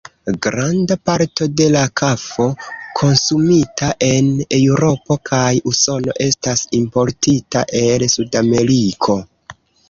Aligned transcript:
Granda 0.43 0.95
parto 1.07 1.47
de 1.59 1.65
la 1.73 1.83
kafo 2.01 2.45
konsumita 2.99 3.89
en 4.07 4.31
Eŭropo 4.61 5.19
kaj 5.31 5.43
Usono 5.73 6.17
estas 6.29 6.65
importita 6.81 7.63
el 7.83 8.09
Sudameriko. 8.17 9.21